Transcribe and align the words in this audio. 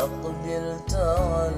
أقبل 0.00 0.76
تعا 0.88 1.52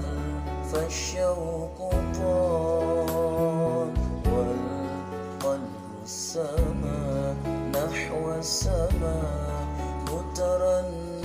فالشوق 0.73 1.79
طال. 2.15 3.93
والقلب 4.33 5.63
السماء 6.05 7.37
نحو 7.75 8.33
السماء 8.39 9.67
مترنم 10.13 11.22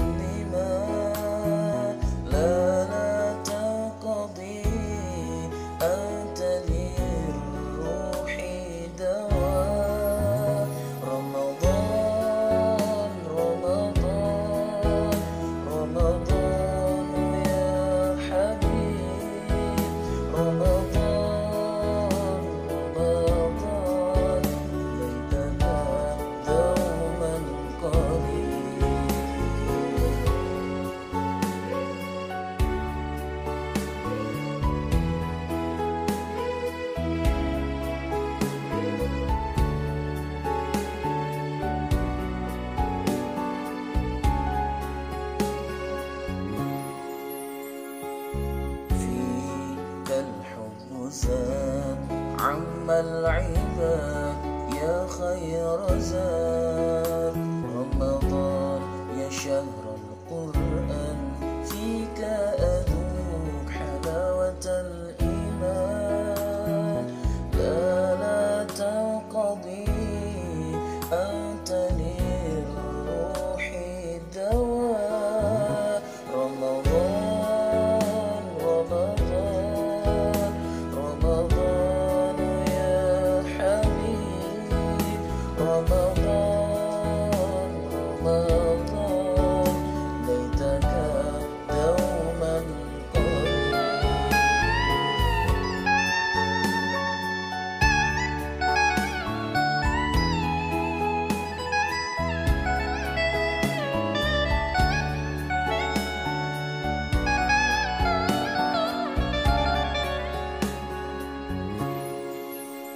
زاد 51.18 51.98
عم 52.40 52.90
العباد 52.90 54.38
يا 54.82 55.08
خير 55.08 56.00
زاد. 56.00 57.36
رمضان 57.76 58.82
يا 59.20 59.30
شهر 59.30 59.87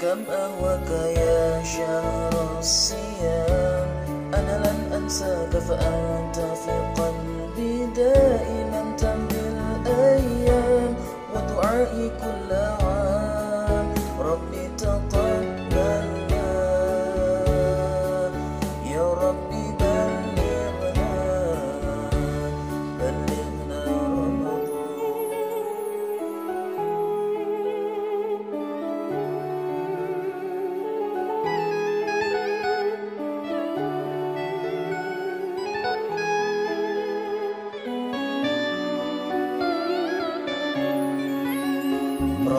كم 0.02 0.24
أهواك 0.32 0.90
يا 1.18 1.64
شهر 1.64 2.60
الصيام؟ 2.60 3.88
أنا 4.34 4.58
لن 4.66 4.94
أنساك 4.94 5.50
فأنت 5.50 6.36
في 6.36 7.02
قلبي 7.02 7.86
دائما 7.96 8.96
تمضي 8.98 9.40
الأيام 9.40 10.96
ودعائي 11.36 12.10
كل 12.10 12.41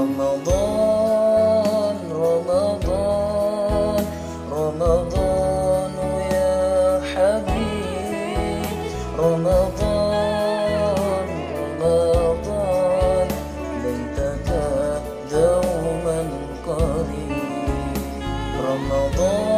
رمضان 0.02 1.96
رمضان 2.26 4.04
رمضان 4.52 5.94
يا 6.32 7.00
حبيب. 7.12 8.66
رمضان 9.18 11.28
رمضان 11.82 13.28
ليتك 13.84 14.48
دوما 15.32 16.20
قريب. 16.66 17.94
رمضان 18.66 19.51